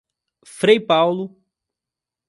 [0.57, 1.29] Frei Paulo